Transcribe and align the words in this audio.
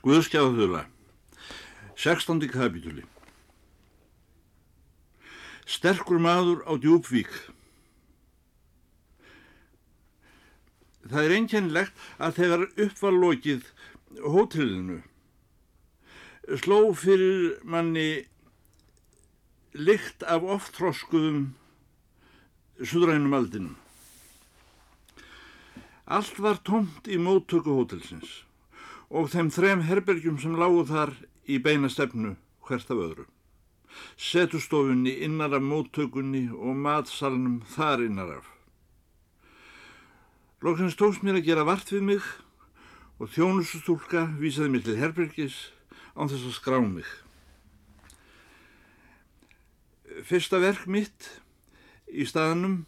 Guðskjáðuðla, 0.00 0.86
16. 2.00 2.46
kapitúli. 2.48 3.04
Sterkur 5.68 6.18
maður 6.22 6.64
á 6.64 6.72
djúbvík. 6.80 7.28
Það 11.10 11.26
er 11.26 11.36
einkennilegt 11.36 12.02
að 12.18 12.36
þegar 12.40 12.66
uppvarlokið 12.86 13.70
hótelinu 14.24 14.98
sló 16.58 16.80
fyrir 16.96 17.60
manni 17.62 18.26
lykt 19.76 20.24
af 20.26 20.42
oftþroskuðum 20.56 21.50
suðrænum 22.80 23.36
aldinum. 23.36 23.76
Allt 26.10 26.38
var 26.42 26.58
tómt 26.66 27.06
í 27.06 27.20
móttöku 27.20 27.76
hótelsins 27.76 28.40
og 29.10 29.30
þeim 29.32 29.50
þrem 29.50 29.82
herbergjum 29.88 30.38
sem 30.38 30.54
lágu 30.58 30.84
þar 30.86 31.12
í 31.50 31.58
beina 31.58 31.90
stefnu 31.90 32.36
hvert 32.66 32.90
af 32.94 33.02
öðru. 33.02 33.26
Setustofunni 34.14 35.16
innar 35.26 35.56
af 35.56 35.64
móttökunni 35.66 36.46
og 36.54 36.78
matsalnum 36.78 37.60
þar 37.74 38.06
innar 38.06 38.36
af. 38.38 38.46
Lóksins 40.62 40.94
tókst 40.94 41.24
mér 41.26 41.40
að 41.40 41.48
gera 41.48 41.66
vart 41.66 41.90
við 41.90 42.06
mig 42.06 42.30
og 43.18 43.32
þjónustúlka 43.34 44.28
vísaði 44.38 44.70
mér 44.74 44.86
til 44.86 44.98
herbergis 45.00 45.58
án 46.14 46.30
þess 46.30 46.46
að 46.46 46.56
skrá 46.56 46.78
mig. 46.84 47.08
Fyrsta 50.26 50.60
verk 50.62 50.86
mitt 50.86 51.30
í 52.06 52.26
staðnum 52.28 52.84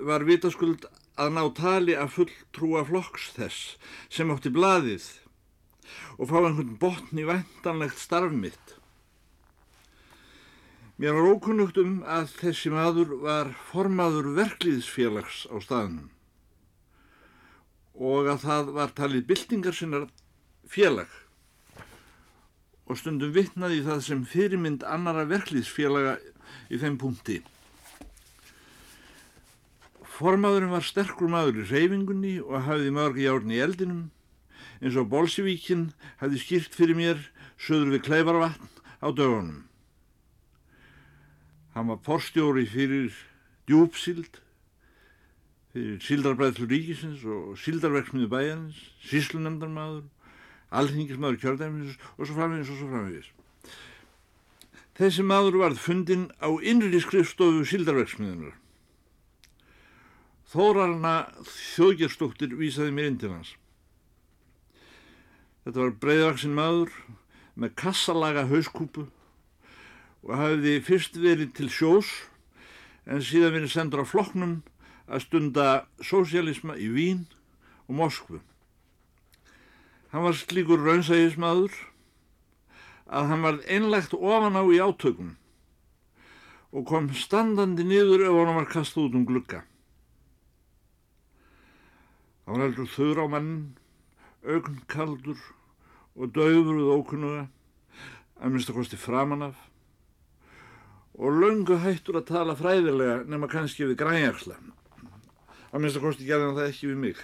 var 0.00 0.24
vitaskuld 0.24 0.86
að 1.20 1.34
ná 1.36 1.42
tali 1.56 1.96
að 1.98 2.14
fulltrúa 2.16 2.86
flokks 2.88 3.32
þess 3.36 3.76
sem 4.12 4.30
átti 4.32 4.52
blaðið 4.54 5.04
og 6.18 6.30
fá 6.30 6.38
einhvern 6.40 6.78
botn 6.80 7.20
í 7.20 7.26
væntanlegt 7.28 8.00
starf 8.00 8.32
mitt. 8.32 8.76
Mér 11.00 11.16
var 11.16 11.30
ókunnugt 11.34 11.78
um 11.82 11.94
að 12.06 12.34
þessi 12.38 12.70
maður 12.70 13.16
var 13.24 13.48
formaður 13.72 14.28
verkliðsfélags 14.36 15.46
á 15.50 15.56
staðnum 15.64 16.10
og 17.92 18.28
að 18.32 18.44
það 18.46 18.70
var 18.76 18.92
talið 18.96 19.26
byltingar 19.28 19.76
sinnar 19.76 20.06
félag 20.68 21.10
og 22.88 22.98
stundum 23.00 23.34
vittnaði 23.34 23.82
það 23.86 24.04
sem 24.06 24.22
fyrirmynd 24.28 24.86
annara 24.88 25.24
verkliðsfélaga 25.28 26.16
í 26.72 26.80
þeim 26.80 26.96
punkti. 27.00 27.40
Formaðurinn 30.12 30.72
var 30.72 30.84
sterkur 30.84 31.30
maður 31.32 31.62
í 31.62 31.68
reyfingunni 31.70 32.34
og 32.42 32.66
hafði 32.66 32.90
mörg 32.94 33.20
járn 33.22 33.54
í 33.54 33.62
eldinum 33.64 34.02
eins 34.82 34.98
og 34.98 35.10
Bolsjevíkinn 35.12 35.90
hafði 36.20 36.40
skýrt 36.42 36.74
fyrir 36.74 36.98
mér 36.98 37.20
söður 37.62 37.94
við 37.94 38.06
Kleifarvatn 38.08 38.70
á 38.98 39.08
dögunum. 39.14 39.60
Hann 41.72 41.88
var 41.88 42.00
porstjóri 42.04 42.66
fyrir 42.68 43.14
djúpsild, 43.70 44.40
fyrir 45.72 46.02
síldarbræðslu 46.04 46.66
ríkisins 46.68 47.22
og 47.24 47.54
síldarverksmiðu 47.62 48.28
bæjarins, 48.32 48.80
síslunendarmadur, 49.06 50.10
alþingismadur 50.74 51.40
kjördæmis 51.40 51.96
og 52.18 52.26
svo 52.26 52.36
framvegis 52.36 52.74
og 52.74 52.82
svo 52.82 52.90
framvegis. 52.90 53.30
Þessi 54.98 55.24
maður 55.24 55.62
varð 55.62 55.80
fundin 55.80 56.28
á 56.42 56.50
innri 56.60 57.00
skrifstofu 57.00 57.64
síldarverksmiðunar. 57.70 58.58
Þórarna 60.52 61.14
þjóðgerstóttir 61.48 62.52
vísaði 62.58 62.92
mér 62.92 63.08
inn 63.08 63.20
til 63.22 63.32
hans. 63.32 63.54
Þetta 65.62 65.78
var 65.78 65.98
breyðvaksinn 66.02 66.56
maður 66.58 66.94
með 67.54 67.74
kassalaga 67.78 68.48
hauskúpu 68.50 69.06
og 70.22 70.32
hafiði 70.38 70.78
fyrst 70.86 71.18
verið 71.22 71.52
til 71.58 71.68
sjós 71.70 72.10
en 73.06 73.22
síðan 73.22 73.56
verið 73.58 73.74
sendur 73.74 74.02
á 74.02 74.06
floknum 74.06 74.56
að 75.06 75.24
stunda 75.26 75.66
sósialisma 76.02 76.78
í 76.78 76.88
Vín 76.94 77.26
og 77.88 77.96
Moskvu. 78.00 78.40
Hann 80.12 80.26
var 80.26 80.36
slíkur 80.36 80.82
raunsægismadur 80.82 81.74
að 83.12 83.28
hann 83.30 83.44
var 83.44 83.60
einlegt 83.68 84.14
ofan 84.16 84.58
á 84.58 84.62
í 84.66 84.80
átökum 84.80 85.36
og 86.72 86.88
kom 86.88 87.10
standandi 87.12 87.84
niður 87.84 88.24
ef 88.24 88.38
hann 88.38 88.58
var 88.58 88.70
kastað 88.72 89.10
út 89.10 89.18
um 89.18 89.26
glugga. 89.28 89.62
Hann 92.46 92.56
var 92.56 92.66
heldur 92.66 92.88
þurr 92.94 93.22
á 93.22 93.26
mann, 93.34 93.52
augn-kaldur 94.42 95.38
og 96.18 96.32
við 96.78 96.94
ókunnuga, 96.96 97.44
að 98.42 98.50
minnst 98.50 98.70
að 98.72 98.80
kosti 98.80 98.98
framan 99.00 99.50
af 99.50 99.68
og 101.18 101.36
laungu 101.36 101.76
hættur 101.82 102.18
að 102.18 102.30
tala 102.32 102.56
fræðilega 102.56 103.22
nema 103.28 103.48
kannski 103.50 103.84
við 103.84 103.98
grænjarsla. 104.00 104.56
Að 105.72 105.80
minnst 105.80 105.98
að 106.00 106.06
kosti 106.06 106.26
gerði 106.28 106.48
hann 106.48 106.58
það 106.58 106.70
ekki 106.70 106.88
við 106.88 107.00
mig. 107.02 107.22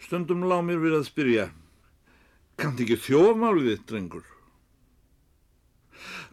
Stundum 0.00 0.46
lág 0.48 0.64
mér 0.66 0.80
við 0.82 0.96
að 0.96 1.06
spyrja, 1.06 1.46
kannt 2.58 2.80
ekki 2.82 2.98
þjófmálið 3.04 3.68
þitt, 3.70 3.86
drengur? 3.92 4.24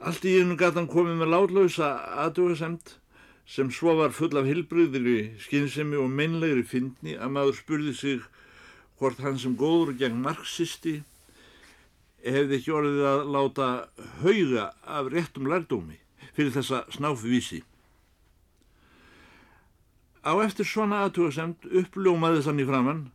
Allt 0.07 0.25
í 0.25 0.37
einu 0.39 0.55
gatan 0.57 0.87
komið 0.89 1.19
með 1.19 1.33
látlausa 1.33 1.91
aðdjóðasemt 2.23 2.95
sem 3.47 3.69
svo 3.71 3.95
var 3.95 4.11
full 4.11 4.35
af 4.37 4.47
hilbriðri, 4.47 5.37
skynsemi 5.39 5.95
og 5.99 6.11
meinlegri 6.11 6.65
fyndni 6.67 7.15
að 7.15 7.31
maður 7.35 7.59
spurði 7.61 7.93
sig 7.95 8.25
hvort 8.99 9.21
hann 9.23 9.39
sem 9.39 9.55
góður 9.55 9.95
gegn 9.99 10.19
marxisti 10.23 10.97
hefði 12.25 12.57
ekki 12.57 12.73
orðið 12.75 13.07
að 13.07 13.23
láta 13.35 13.67
hauga 14.19 14.67
af 14.83 15.11
réttum 15.13 15.47
lærdómi 15.47 15.99
fyrir 16.35 16.53
þessa 16.57 16.83
snáfi 16.93 17.31
vísi. 17.31 17.61
Á 20.27 20.35
eftir 20.43 20.67
svona 20.67 21.05
aðtugasemt 21.05 21.69
uppljómaði 21.71 22.43
þannig 22.43 22.67
framann 22.67 23.05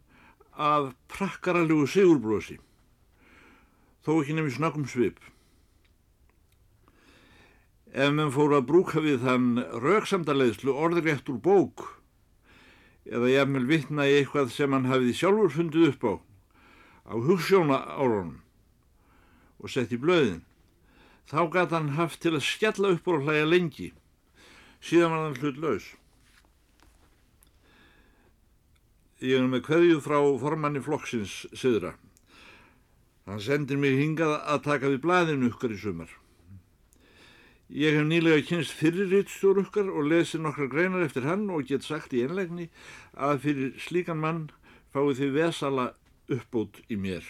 af 0.56 0.94
prakkaralegu 1.12 1.84
sigurbrósi, 1.88 2.56
þó 4.04 4.14
ekki 4.22 4.38
nefnir 4.38 4.56
snakkum 4.56 4.88
svip. 4.88 5.20
Ef 7.92 8.08
menn 8.08 8.32
fóru 8.32 8.56
að 8.56 8.69
brúka 8.70 9.03
við 9.04 9.19
þann 9.26 9.48
rauksamdaleðslu 9.84 10.72
orðrétt 10.72 11.26
úr 11.28 11.41
bók 11.44 11.82
eða 13.04 13.28
jafnvel 13.28 13.66
vittna 13.69 14.06
í 14.08 14.14
eitthvað 14.20 14.54
sem 14.54 14.72
hann 14.72 14.88
hafiði 14.88 15.16
sjálfur 15.19 15.53
fundið 15.53 15.88
upp 15.91 16.06
á, 16.08 16.14
á 17.12 17.14
hugssjóna 17.26 17.81
árunum, 17.98 18.38
og 19.60 19.75
sett 19.75 19.92
í 19.92 19.98
blöðin. 20.00 20.41
Þá 21.28 21.41
gæti 21.52 21.76
hann 21.76 21.91
haft 21.98 22.22
til 22.22 22.32
að 22.32 22.47
skella 22.47 22.94
upp 22.97 23.12
og 23.12 23.26
hlæja 23.26 23.44
lengi. 23.50 23.91
Síðan 24.81 25.12
var 25.12 25.26
hann 25.26 25.36
hlut 25.42 25.60
laus. 25.60 25.91
Ég 29.20 29.36
er 29.36 29.47
með 29.52 29.66
hverju 29.69 30.00
frá 30.00 30.16
formanni 30.41 30.81
flokksins 30.81 31.42
söðra. 31.52 31.92
Hann 33.28 33.44
sendir 33.44 33.76
mig 33.78 34.00
hingað 34.00 34.38
að 34.41 34.64
taka 34.64 34.88
við 34.88 35.04
blæðinu 35.04 35.52
ykkar 35.52 35.76
í 35.76 35.78
sumar. 35.78 36.21
Ég 37.72 37.94
hef 37.96 38.04
nýlega 38.04 38.42
kynst 38.44 38.74
fyrirrýtstjór 38.76 39.62
ykkar 39.62 39.86
og 39.88 40.10
lesið 40.10 40.42
nokkra 40.44 40.66
greinar 40.68 41.06
eftir 41.06 41.24
hann 41.24 41.46
og 41.48 41.64
get 41.70 41.86
sagt 41.86 42.12
í 42.12 42.20
einlegni 42.20 42.66
að 43.16 43.38
fyrir 43.46 43.70
slíkan 43.80 44.18
mann 44.20 44.42
fáið 44.92 45.22
þið 45.22 45.30
vesala 45.38 45.86
uppbót 46.28 46.82
í 46.92 46.98
mér. 47.00 47.24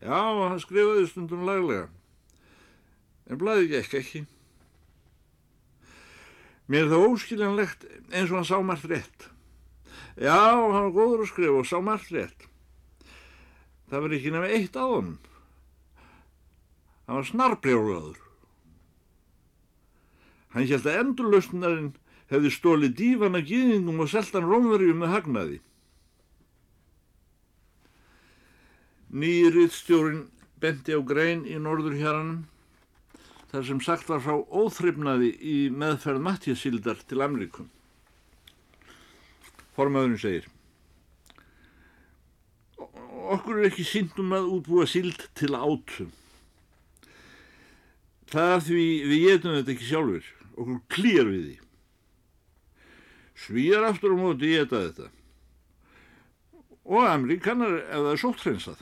Já, 0.00 0.16
hann 0.16 0.62
skrifaði 0.62 1.10
stundum 1.10 1.44
laglega, 1.44 1.90
en 3.28 3.40
blæði 3.42 3.76
ekki 3.82 3.98
ekki. 4.00 4.22
Mér 6.72 6.86
er 6.86 6.94
það 6.94 7.04
óskiljanlegt 7.10 7.84
eins 8.14 8.32
og 8.32 8.38
hann 8.38 8.48
sá 8.48 8.56
margt 8.64 8.88
rétt. 8.88 9.28
Já, 10.16 10.40
hann 10.56 10.88
var 10.88 10.96
góður 10.96 11.26
að 11.26 11.30
skrifa 11.34 11.60
og 11.60 11.68
sá 11.68 11.76
margt 11.84 12.08
rétt. 12.16 12.48
Það 13.92 14.06
var 14.06 14.16
ekki 14.16 14.32
nefn 14.32 14.56
eitt 14.56 14.80
á 14.80 14.88
hann. 14.88 15.12
Hann 17.12 17.18
var 17.20 17.26
snarbrjálaður. 17.28 18.20
Hann 20.54 20.64
held 20.70 20.86
að 20.88 20.94
endurlausnarinn 20.96 21.90
hefði 22.30 22.52
stólið 22.54 22.94
dífana 22.96 23.42
gýðingum 23.44 24.00
og 24.00 24.08
seltan 24.08 24.46
rómverjum 24.48 25.02
með 25.02 25.12
hagnaði. 25.12 25.58
Nýriðstjórin 29.12 30.22
benti 30.64 30.96
á 30.96 31.04
grein 31.04 31.44
í 31.44 31.58
norður 31.60 31.98
héranum 32.00 32.40
þar 33.52 33.68
sem 33.68 33.84
sagt 33.84 34.08
var 34.08 34.24
frá 34.24 34.40
óþryfnaði 34.48 35.30
í 35.36 35.58
meðferð 35.68 36.24
Mattiasildar 36.30 37.04
til 37.04 37.20
Ameríkum. 37.28 37.68
Formaðurinn 39.76 40.24
segir 40.24 40.48
Okkur 43.36 43.60
er 43.60 43.68
ekki 43.68 43.84
síndum 43.84 44.32
að 44.32 44.48
útbúa 44.56 44.88
sild 44.88 45.28
til 45.36 45.52
átum. 45.52 46.08
Það 48.32 48.52
er 48.52 48.62
því 48.64 48.84
við 49.10 49.26
getum 49.26 49.56
þetta 49.58 49.74
ekki 49.74 49.88
sjálfur. 49.88 50.28
Okkur 50.52 50.78
klýjar 50.92 51.28
við 51.28 51.42
því. 51.48 51.56
Svíjar 53.42 53.84
aftur 53.88 54.14
á 54.14 54.16
móti 54.16 54.52
geta 54.54 54.80
þetta. 54.86 55.10
og 56.82 57.06
Ameríkanar 57.06 57.76
ef 57.78 58.00
það 58.00 58.10
er 58.12 58.20
sóttrensað. 58.20 58.80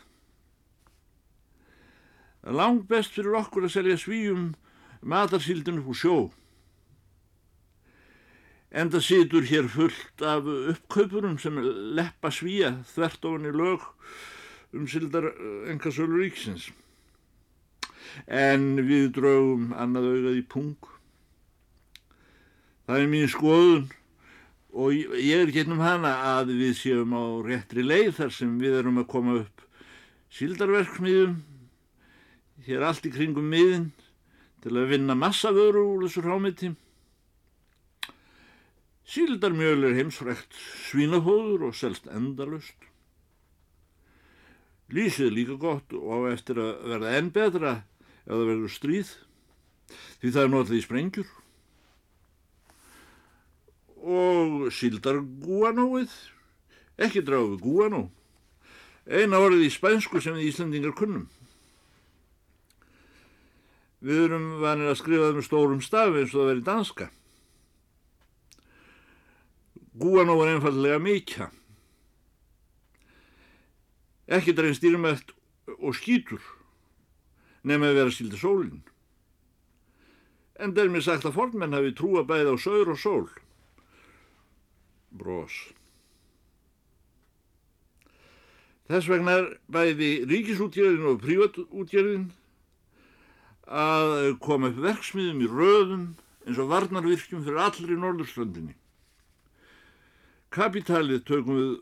Langt 2.57 2.87
best 2.89 3.13
fyrir 3.13 3.37
okkur 3.37 3.67
að 3.69 3.75
selja 3.75 3.97
svíjum 4.01 4.47
matarsíldun 5.03 5.83
upp 5.83 5.91
úr 5.93 5.99
sjó. 6.01 6.17
Enda 8.71 9.01
situr 9.03 9.45
hér 9.51 9.69
fullt 9.69 10.23
af 10.25 10.47
uppkaupurum 10.47 11.37
sem 11.43 11.59
leppa 11.97 12.31
svíja 12.33 12.77
þvert 12.95 13.27
ofan 13.29 13.49
í 13.51 13.53
lög 13.53 13.85
um 14.73 14.87
sildar 14.89 15.27
engasölu 15.69 16.23
ríksins. 16.23 16.71
En 18.27 18.75
við 18.87 19.11
draugum 19.17 19.71
annað 19.77 20.11
augað 20.11 20.41
í 20.41 20.45
pung. 20.55 20.91
Það 22.87 23.03
er 23.03 23.11
mín 23.15 23.31
skoðun. 23.31 23.89
Og 24.71 24.95
ég 24.95 25.41
er 25.43 25.51
getnum 25.51 25.83
hana 25.83 26.13
að 26.37 26.53
við 26.61 26.77
séum 26.79 27.15
á 27.17 27.25
réttri 27.43 27.83
leið 27.83 28.13
þar 28.21 28.37
sem 28.37 28.53
við 28.61 28.77
erum 28.83 29.01
að 29.03 29.11
koma 29.11 29.41
upp 29.41 29.65
síldarverksmiðum 30.31 31.41
hér 32.67 32.85
allt 32.87 33.07
í 33.09 33.11
kringum 33.11 33.49
miðin 33.51 33.89
til 34.63 34.77
að 34.77 34.93
vinna 34.93 35.17
massavöru 35.19 35.83
úr 35.95 36.05
þessu 36.05 36.23
rámiti 36.23 36.71
síldarmjöl 39.11 39.89
er 39.89 39.97
heimsfrekt 39.99 40.55
svínafóður 40.87 41.71
og 41.71 41.79
selst 41.79 42.07
endalust 42.15 42.87
lýsið 44.95 45.35
líka 45.35 45.57
gott 45.59 45.95
og 45.97 46.07
á 46.15 46.19
eftir 46.35 46.61
að 46.63 46.85
verða 46.93 47.17
enn 47.19 47.33
betra 47.35 47.73
ef 48.27 48.33
það 48.33 48.47
verður 48.47 48.75
stríð 48.75 49.13
því 50.21 50.33
það 50.35 50.43
er 50.43 50.53
notið 50.55 50.79
í 50.79 50.83
sprengjur 50.85 51.31
og 54.01 54.71
síldargúanóið, 54.73 56.13
ekki 57.01 57.23
dráðu 57.25 57.59
gúanó, 57.61 58.07
eina 59.05 59.41
orðið 59.41 59.67
í 59.67 59.75
spænsku 59.75 60.23
sem 60.23 60.37
við 60.39 60.49
Íslandingar 60.51 60.95
kunnum. 60.97 61.27
Við 64.01 64.23
erum 64.25 64.47
vanir 64.63 64.89
að 64.89 65.01
skrifa 65.03 65.29
það 65.29 65.37
með 65.37 65.47
stórum 65.49 65.83
stafi 65.85 66.23
eins 66.23 66.33
og 66.33 66.41
það 66.41 66.51
verið 66.51 66.69
danska. 66.71 67.11
Gúanó 70.01 70.39
er 70.41 70.55
einfallega 70.55 71.01
mikja. 71.03 71.51
Ekki 74.31 74.55
dreyn 74.57 74.77
stýrmætt 74.79 75.35
og 75.77 75.93
skýtur 75.99 76.41
nefn 77.67 77.87
að 77.87 77.99
vera 77.99 78.15
sílda 78.15 78.41
sólinn. 78.41 78.81
En 80.61 80.75
það 80.77 80.85
er 80.85 80.95
mér 80.95 81.05
sagt 81.07 81.29
að 81.29 81.37
fornmenn 81.37 81.77
hafi 81.77 81.93
trúa 81.97 82.25
bæði 82.29 82.53
á 82.53 82.57
saur 82.61 82.93
og 82.93 82.99
sól 83.01 83.29
bros. 85.11 85.55
Þess 88.91 89.09
vegna 89.11 89.37
er 89.39 89.49
bæði 89.71 90.11
ríkisútgjörðin 90.31 91.09
og 91.13 91.23
prívatútgjörðin 91.23 92.29
að 93.71 94.37
koma 94.43 94.71
upp 94.71 94.81
verksmiðum 94.83 95.45
í 95.47 95.51
röðum 95.51 96.05
eins 96.47 96.59
og 96.59 96.71
varnarvirkjum 96.73 97.45
fyrir 97.47 97.61
allir 97.63 97.95
í 97.95 97.99
norðurströndinni. 98.01 98.75
Kapitalið 100.51 101.23
tökum 101.29 101.59
við 101.61 101.75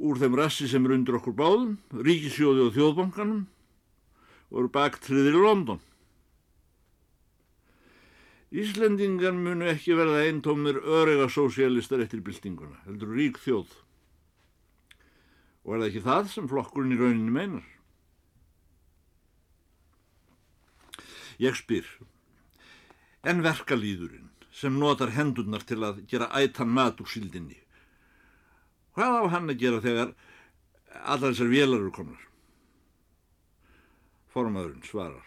úr 0.00 0.20
þeim 0.20 0.36
rassi 0.38 0.68
sem 0.70 0.84
er 0.86 0.94
undir 0.94 1.18
okkur 1.18 1.34
báðum, 1.36 1.72
ríkisjóði 1.90 2.68
og 2.68 2.76
þjóðbankanum 2.76 3.42
eru 4.58 4.70
baktriðir 4.72 5.38
í 5.38 5.44
London. 5.44 5.80
Íslendingar 8.50 9.36
munu 9.36 9.68
ekki 9.70 9.94
verða 9.94 10.24
eintómir 10.26 10.80
örega 10.82 11.28
sósialistar 11.30 12.02
eftir 12.02 12.22
byltinguna, 12.26 12.80
heldur 12.86 13.12
rík 13.14 13.38
þjóð. 13.38 13.70
Og 15.62 15.76
er 15.76 15.82
það 15.82 15.86
ekki 15.90 16.02
það 16.06 16.30
sem 16.32 16.48
flokkurinn 16.50 16.96
í 16.96 16.98
rauninni 16.98 17.34
meinar? 17.34 17.68
Ég 21.40 21.54
spyr, 21.56 21.86
en 23.22 23.44
verkalýðurinn 23.46 24.32
sem 24.50 24.74
notar 24.76 25.14
hendurnar 25.14 25.62
til 25.64 25.78
að 25.86 26.02
gera 26.10 26.26
ætan 26.36 26.74
mat 26.74 26.98
úr 27.00 27.08
síldinni, 27.08 27.56
hvað 28.98 29.14
á 29.14 29.24
hann 29.36 29.54
að 29.54 29.62
gera 29.62 29.78
þegar 29.84 30.10
allar 31.06 31.30
þessar 31.30 31.54
vélar 31.54 31.78
eru 31.78 31.94
komnar? 31.94 32.29
Formaðurinn 34.30 34.86
svarar. 34.86 35.26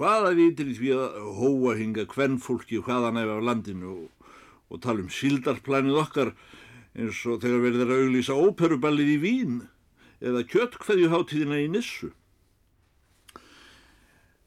Hvaða 0.00 0.32
vitir 0.34 0.72
í 0.72 0.74
því 0.78 0.90
að 0.96 1.18
hóa 1.38 1.76
hinga 1.78 2.06
hvern 2.10 2.40
fólki 2.42 2.80
hvaðan 2.82 3.20
ef 3.20 3.30
af 3.30 3.44
landinu 3.46 3.92
og, 3.92 4.32
og 4.72 4.82
tala 4.82 5.04
um 5.04 5.12
síldarplanið 5.12 6.00
okkar 6.00 6.32
eins 6.94 7.20
og 7.30 7.40
þegar 7.42 7.62
verður 7.62 7.92
að 7.92 8.02
auglýsa 8.02 8.38
óperuballið 8.38 9.12
í 9.14 9.20
Vín 9.22 9.54
eða 10.24 10.42
kjöttkveðjuháttíðina 10.50 11.60
í 11.62 11.70
Nissu. 11.70 12.10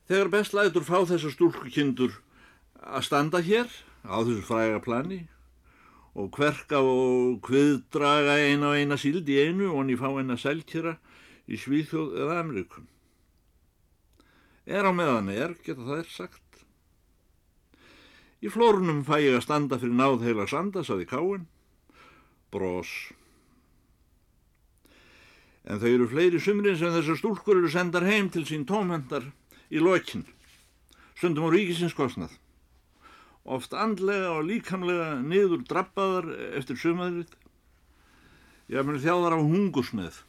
Þegar 0.07 0.31
best 0.35 0.55
lætur 0.55 0.87
fá 0.87 1.01
þessar 1.07 1.33
stúlkukindur 1.35 2.19
að 2.83 3.07
standa 3.07 3.41
hér 3.43 3.67
á 4.07 4.23
þessu 4.23 4.43
fræga 4.47 4.79
plani 4.83 5.25
og 6.17 6.31
hverka 6.33 6.79
og 6.81 7.43
hviðdraga 7.45 8.39
eina 8.47 8.71
og 8.71 8.79
eina 8.79 8.97
síld 8.99 9.27
í 9.29 9.39
einu 9.43 9.69
og 9.71 9.81
hann 9.81 9.91
í 9.93 9.99
fá 9.99 10.07
eina 10.09 10.39
selkjera 10.39 10.95
í 11.47 11.59
Svíþjóð 11.59 12.15
eða 12.21 12.39
Amerikum. 12.41 12.87
Er 14.67 14.83
á 14.83 14.91
meðan 14.91 15.31
er, 15.31 15.55
geta 15.63 15.85
það 15.87 16.01
er 16.01 16.09
sagt. 16.11 16.43
Í 18.43 18.51
flórunum 18.53 19.05
fæ 19.07 19.15
ég 19.23 19.37
að 19.37 19.45
standa 19.47 19.79
fyrir 19.79 19.95
náð 19.95 20.25
heilags 20.27 20.53
anda, 20.53 20.83
saði 20.83 21.07
Káin. 21.09 21.47
Brós. 22.51 22.91
En 25.67 25.79
þau 25.81 25.87
eru 25.89 26.09
fleiri 26.11 26.39
sumrin 26.39 26.77
sem 26.79 26.91
þessar 26.93 27.19
stúlkur 27.19 27.61
eru 27.61 27.71
sendar 27.71 28.05
heim 28.07 28.29
til 28.31 28.45
sín 28.47 28.67
tómhendar 28.67 29.25
í 29.71 29.81
lokinn. 29.83 30.27
Stundum 31.17 31.47
á 31.47 31.49
ríkisins 31.51 31.95
kostnað. 31.97 32.35
Oft 33.47 33.71
andlega 33.71 34.35
og 34.35 34.47
líkamlega 34.47 35.17
niður 35.23 35.63
drappaðar 35.67 36.29
eftir 36.59 36.79
sumaðrið. 36.79 37.31
Ég 38.67 38.79
haf 38.79 38.87
mér 38.87 39.03
þjáðar 39.03 39.37
af 39.39 39.45
hungusneð 39.47 40.23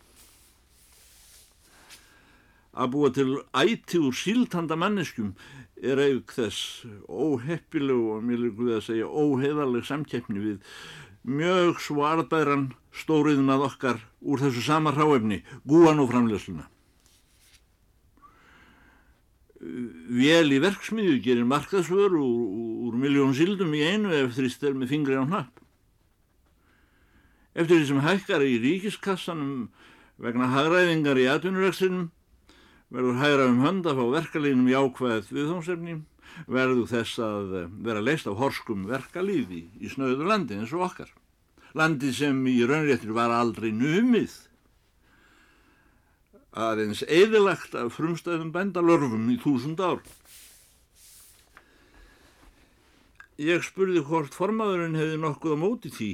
að 2.79 2.93
búa 2.95 3.11
til 3.15 3.31
æti 3.59 3.99
úr 3.99 4.15
síltanda 4.15 4.79
manneskjum 4.79 5.35
er 5.83 6.01
auk 6.03 6.33
þess 6.35 6.87
óheppileg 7.07 8.07
og 8.15 8.25
mér 8.27 8.43
líkur 8.45 8.71
við 8.71 8.79
að 8.79 8.87
segja 8.87 9.11
óheðarleg 9.11 9.87
samkeppni 9.87 10.43
við 10.43 10.59
mjög 11.29 11.83
svo 11.83 12.07
arðbæran 12.07 12.73
stóriðnað 12.95 13.65
okkar 13.69 14.03
úr 14.23 14.43
þessu 14.43 14.65
sama 14.65 14.95
ráefni, 14.95 15.43
gúan 15.67 16.01
og 16.03 16.11
framleysluna. 16.13 16.67
Vel 19.59 20.55
í 20.55 20.61
verksmiðju 20.63 21.19
gerir 21.23 21.49
markaðsvör 21.51 22.15
úr, 22.15 22.45
úr 22.89 22.99
miljón 22.99 23.35
síldum 23.35 23.75
í 23.75 23.83
einu 23.83 24.15
ef 24.15 24.37
þrýst 24.37 24.63
er 24.65 24.79
með 24.79 24.95
fingri 24.95 25.19
á 25.19 25.27
hnapp. 25.27 25.59
Eftir 27.59 27.81
því 27.81 27.89
sem 27.91 28.05
hækkar 28.07 28.45
í 28.47 28.55
ríkiskassanum 28.63 29.67
vegna 30.23 30.47
hagræðingar 30.53 31.19
í 31.19 31.27
atvinnurekstrinum 31.31 32.07
verður 32.95 33.21
hægra 33.21 33.49
um 33.51 33.63
hönd 33.65 33.87
að 33.89 34.01
fá 34.01 34.05
verkalínum 34.15 34.69
jákvæðið 34.71 35.33
viðhómsefni, 35.37 35.97
verður 36.49 36.89
þess 36.89 37.21
að 37.25 37.57
eh, 37.59 37.71
vera 37.85 38.05
leist 38.05 38.29
af 38.31 38.39
horskum 38.41 38.87
verkalíði 38.89 39.65
í 39.81 39.91
snöðu 39.93 40.29
landi 40.29 40.57
eins 40.59 40.73
og 40.77 40.87
okkar. 40.89 41.11
Landi 41.77 42.13
sem 42.17 42.39
í 42.49 42.61
raunréttir 42.65 43.13
var 43.17 43.35
aldrei 43.35 43.71
numið, 43.77 44.33
aðeins 46.59 47.05
eðilagt 47.05 47.77
af 47.77 47.93
frumstæðum 47.99 48.55
bændalörfum 48.55 49.29
í 49.35 49.37
þúsund 49.43 49.83
ár. 49.85 50.01
Ég 53.39 53.63
spurði 53.63 54.01
hvort 54.03 54.35
formaðurinn 54.35 54.97
hefði 54.99 55.21
nokkuð 55.23 55.55
á 55.55 55.59
móti 55.61 55.93
því, 55.95 56.09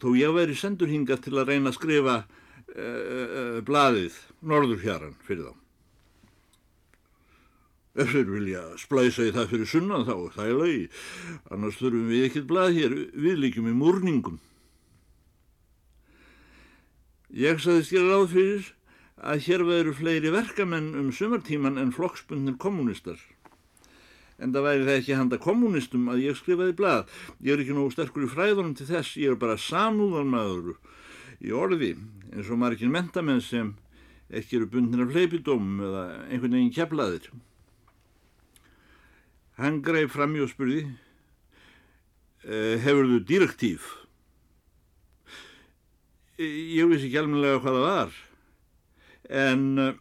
þó 0.00 0.08
ég 0.16 0.32
væri 0.38 0.56
sendur 0.56 0.88
hinga 0.88 1.18
til 1.20 1.34
að 1.36 1.50
reyna 1.50 1.74
að 1.74 1.76
skrifa 1.76 2.16
uh, 2.22 2.30
uh, 2.78 3.58
blaðið 3.66 4.16
Norðurhjaran 4.40 5.18
fyrir 5.26 5.50
þá. 5.50 5.63
Ef 7.94 8.10
þeir 8.10 8.30
vilja 8.32 8.62
splæsa 8.82 9.28
í 9.28 9.34
það 9.34 9.52
fyrir 9.52 9.68
sunnan 9.70 10.06
þá, 10.08 10.14
það 10.34 10.48
er 10.48 10.56
lagi, 10.58 10.86
annars 11.54 11.76
þurfum 11.78 12.08
við 12.10 12.24
ekkert 12.26 12.48
blað 12.50 12.72
hér, 12.74 12.96
við 13.14 13.36
líkjum 13.38 13.68
í 13.70 13.74
múrningum. 13.78 14.40
Ég 17.34 17.62
saðist 17.62 17.94
ég 17.94 18.08
ráð 18.08 18.26
fyrir 18.32 18.66
að 19.22 19.46
hér 19.46 19.62
veru 19.68 19.94
fleiri 19.94 20.34
verkamenn 20.34 20.90
um 20.98 21.12
sumartíman 21.14 21.78
en 21.78 21.94
flokksbundnir 21.94 22.58
kommunistar. 22.58 23.22
En 24.42 24.50
það 24.50 24.66
væri 24.66 24.84
það 24.88 24.98
ekki 24.98 25.16
handa 25.20 25.38
kommunistum 25.38 26.10
að 26.10 26.24
ég 26.26 26.38
skrifaði 26.38 26.74
blað. 26.74 27.06
Ég 27.38 27.54
er 27.54 27.62
ekki 27.62 27.78
nógu 27.78 27.94
sterkur 27.94 28.26
í 28.26 28.30
fræðunum 28.34 28.74
til 28.74 28.90
þess, 28.90 29.14
ég 29.22 29.30
er 29.30 29.38
bara 29.38 29.54
samúðanmaður 29.54 30.74
í 31.46 31.54
orði 31.54 31.94
eins 32.34 32.50
og 32.50 32.58
margir 32.58 32.90
mentamenn 32.90 33.42
sem 33.42 33.76
ekki 34.34 34.58
eru 34.58 34.70
bundnir 34.70 35.06
af 35.06 35.14
hleypidóm 35.14 35.76
eða 35.78 36.06
einhvern 36.26 36.58
veginn 36.58 36.74
keflaðir. 36.74 37.30
Hann 39.60 39.82
greið 39.86 40.08
fram 40.10 40.34
í 40.34 40.42
og 40.42 40.50
spurði, 40.50 40.86
eh, 42.44 42.74
hefur 42.82 43.06
þú 43.12 43.20
direktíf? 43.28 43.92
ég 46.38 46.88
vissi 46.90 47.08
ekki 47.08 47.20
almenlega 47.20 47.60
hvað 47.62 47.76
það 47.78 47.84
var. 47.86 48.14
En 49.44 49.64
uh, 49.78 49.92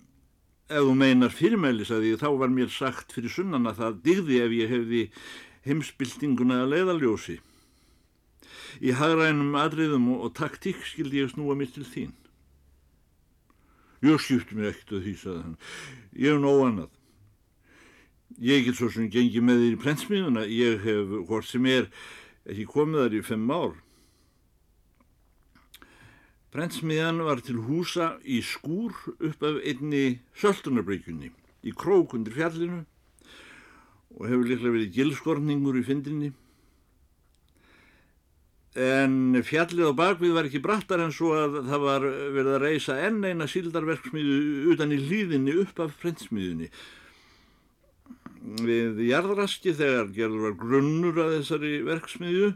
ef 0.74 0.88
þú 0.88 0.96
meinar 0.98 1.34
fyrirmæli 1.34 1.86
sagði 1.88 2.14
ég 2.14 2.22
þá 2.22 2.30
var 2.42 2.54
mér 2.54 2.72
sagt 2.74 3.14
fyrir 3.16 3.32
sunnan 3.32 3.70
að 3.70 3.82
það 3.82 4.00
digði 4.08 4.40
ef 4.44 4.56
ég 4.58 4.74
hefði 4.74 5.04
heimsbyltinguna 5.68 6.64
að 6.64 6.74
leiðaljósi 6.74 7.38
í 8.84 8.96
hagrænum 8.98 9.54
atriðum 9.60 10.10
og, 10.18 10.34
taktík 10.36 10.82
skildi 10.90 11.22
ég 11.22 11.32
snúa 11.32 11.56
mér 11.56 11.70
til 11.72 11.86
þín. 11.88 12.12
Ég 14.04 14.20
skipti 14.20 14.58
mig 14.58 14.74
ekkert 14.74 14.98
að 14.98 15.06
því 15.06 15.14
sagði 15.22 15.44
hann. 15.46 15.58
Ég 16.18 16.34
hef 16.34 16.42
nóg 16.44 16.66
annað 16.66 17.03
Ég 18.42 18.66
get 18.66 18.78
svo 18.78 18.90
sem 18.90 19.10
gengi 19.14 19.42
með 19.46 19.60
þér 19.62 19.74
í 19.76 19.80
prentsmiðuna, 19.84 20.44
ég 20.50 20.80
hef 20.82 21.12
hvort 21.30 21.46
sem 21.46 21.66
er 21.70 21.90
ekki 22.50 22.66
komið 22.72 23.04
þar 23.04 23.18
í 23.18 23.22
fimm 23.28 23.52
ár. 23.54 23.76
Prentsmiðan 26.54 27.22
var 27.26 27.42
til 27.46 27.60
húsa 27.66 28.16
í 28.26 28.40
skúr 28.46 28.94
upp 29.14 29.46
af 29.46 29.60
einni 29.66 30.20
söltunarbreykjunni 30.38 31.30
í 31.64 31.74
krók 31.78 32.14
undir 32.18 32.36
fjallinu 32.36 32.84
og 34.14 34.26
hefur 34.30 34.50
líklega 34.50 34.76
verið 34.76 34.98
gilskorningur 34.98 35.78
í 35.80 35.86
fyndinni. 35.86 36.32
En 38.74 39.38
fjallið 39.46 39.94
á 39.94 40.00
bakvið 40.02 40.34
var 40.34 40.50
ekki 40.50 40.62
brattar 40.62 41.02
en 41.06 41.14
svo 41.14 41.36
að 41.38 41.60
það 41.70 41.86
var 41.86 42.10
verið 42.10 42.52
að 42.56 42.64
reysa 42.66 42.98
enn 43.06 43.22
eina 43.22 43.46
síldarverksmiðu 43.50 44.74
utan 44.74 44.94
í 44.94 45.02
hlýðinni 45.06 45.58
upp 45.62 45.82
af 45.86 45.98
prentsmiðunni 46.02 46.72
við 48.44 49.00
jarðraski 49.08 49.72
þegar 49.78 50.10
gerður 50.16 50.48
var 50.48 50.56
grunnur 50.60 51.20
að 51.24 51.36
þessari 51.38 51.76
verksmiðju 51.88 52.50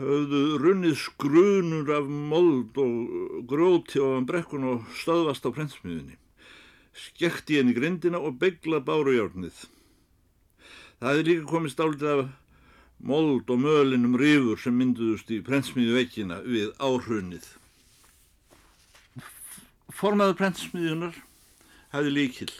höfðu 0.00 0.40
runnið 0.62 0.96
skrunur 0.96 1.90
af 1.92 2.08
mold 2.08 2.78
og 2.80 3.42
gróti 3.50 4.00
á 4.00 4.16
brekkun 4.24 4.64
og 4.70 4.86
stöðvast 4.96 5.44
á 5.44 5.50
prentsmiðunni. 5.52 6.16
Skekti 6.96 7.60
henni 7.60 7.76
grindina 7.76 8.20
og 8.20 8.38
begla 8.40 8.80
bárujárnið. 8.84 9.66
Það 11.00 11.12
hefði 11.12 11.26
líka 11.28 11.50
komið 11.52 11.74
stálitið 11.74 12.12
af 12.14 12.24
mold 13.12 13.52
og 13.52 13.60
mölinum 13.60 14.16
rifur 14.20 14.60
sem 14.60 14.76
mynduðust 14.76 15.30
í 15.32 15.42
prentsmiðju 15.44 15.96
vekkina 15.96 16.40
við 16.48 16.72
áhrunnið. 16.80 17.44
Formaður 19.92 20.36
prentsmiðjunar 20.40 21.16
hefði 21.92 22.16
líkil. 22.16 22.52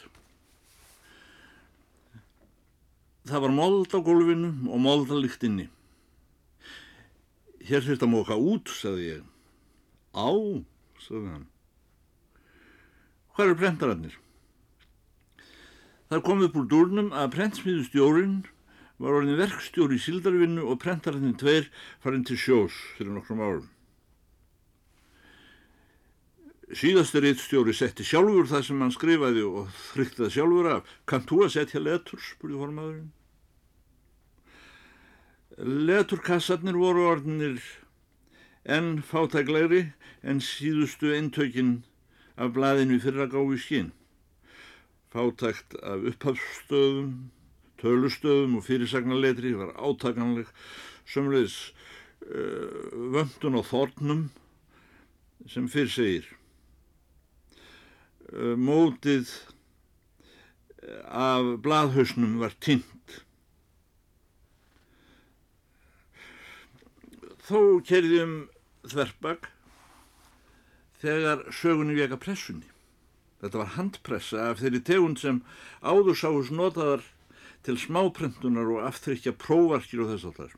Það 3.28 3.44
var 3.44 3.52
mold 3.52 3.92
á 3.92 3.98
gólfinu 4.00 4.50
og 4.70 4.80
mold 4.80 5.12
á 5.12 5.16
lyktinni. 5.20 5.68
Hér 7.68 7.84
þurft 7.84 8.04
að 8.06 8.12
móka 8.14 8.38
út, 8.40 8.70
sagði 8.72 9.10
ég. 9.10 9.24
Á, 10.16 10.30
sagði 11.04 11.34
hann. 11.34 11.46
Hvað 13.36 13.46
eru 13.46 13.58
prentarannir? 13.60 14.16
Það 16.10 16.24
kom 16.26 16.40
upp 16.46 16.56
úr 16.58 16.70
dúrnum 16.70 17.12
að 17.14 17.34
prentsmiðu 17.36 17.84
stjórin 17.86 18.40
var 19.00 19.20
orðin 19.20 19.38
verkstjóri 19.38 20.00
í 20.00 20.02
síldarvinnu 20.02 20.64
og 20.66 20.80
prentarannir 20.82 21.36
tveir 21.38 21.68
farin 22.02 22.24
til 22.26 22.40
sjós 22.40 22.74
fyrir 22.96 23.14
nokkrum 23.14 23.44
árum. 23.44 23.68
Síðastur 26.70 27.24
eittstjóri 27.26 27.72
setti 27.74 28.04
sjálfur 28.06 28.46
það 28.46 28.60
sem 28.68 28.82
hann 28.84 28.92
skrifaði 28.94 29.42
og 29.42 29.72
þrykkti 29.90 30.22
það 30.22 30.34
sjálfur 30.36 30.68
af. 30.70 30.92
Kannt 31.10 31.26
þú 31.26 31.38
að 31.42 31.52
setja 31.56 31.82
letur, 31.82 32.22
spurði 32.22 32.60
formadurinn. 32.60 33.08
Leturkassarnir 35.90 36.78
voru 36.78 37.08
orðinir 37.10 37.58
enn 38.70 39.02
fátæklegri 39.02 39.82
en 40.22 40.38
síðustu 40.44 41.10
eintökin 41.16 41.80
af 42.38 42.54
blaðinu 42.54 43.00
fyrir 43.02 43.26
að 43.26 43.34
gá 43.34 43.40
í 43.42 43.60
skinn. 43.66 43.92
Fátækt 45.10 45.74
af 45.82 46.06
upphafsstöðum, 46.12 47.12
tölustöðum 47.82 48.60
og 48.60 48.66
fyrirsagnarletri 48.70 49.56
var 49.58 49.74
átakanleg 49.74 50.48
sömleis 51.02 51.72
uh, 52.30 52.94
vöndun 53.10 53.58
og 53.58 53.66
þornum 53.66 54.28
sem 55.50 55.66
fyrr 55.66 55.90
segir. 55.90 56.36
Uh, 58.30 58.54
mótið 58.54 59.30
af 61.10 61.56
blaðhausnum 61.64 62.38
var 62.40 62.54
tint 62.62 63.00
þó 67.50 67.80
kerði 67.86 68.20
um 68.22 68.34
þverbak 68.86 69.48
þegar 71.00 71.46
sögunni 71.54 71.96
veka 71.98 72.18
pressunni. 72.20 72.68
Þetta 73.40 73.62
var 73.62 73.72
handpressa 73.76 74.50
af 74.50 74.60
þeirri 74.60 74.82
tegund 74.84 75.20
sem 75.20 75.40
áður 75.80 76.18
sáus 76.20 76.50
notaðar 76.52 77.02
til 77.66 77.76
smáprentunar 77.80 78.68
og 78.76 78.84
aftrykja 78.86 79.32
prófarkir 79.36 80.04
og 80.04 80.12
þess 80.12 80.28
að 80.28 80.38
þar. 80.40 80.54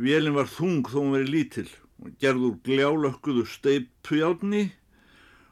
Vélinn 0.00 0.36
var 0.36 0.50
þung 0.50 0.88
þó 0.88 0.98
hún 0.98 1.14
verið 1.14 1.32
lítil 1.34 1.68
og 2.00 2.12
gerður 2.22 2.56
gljálökkuðu 2.66 3.46
steipujátni 3.52 4.64